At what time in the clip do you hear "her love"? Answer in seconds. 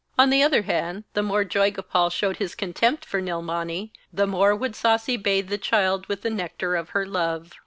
6.89-7.51